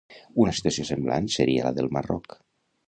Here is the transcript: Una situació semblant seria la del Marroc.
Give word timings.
Una 0.45 0.53
situació 0.59 0.85
semblant 0.91 1.31
seria 1.37 1.69
la 1.69 1.77
del 1.81 1.95
Marroc. 1.99 2.37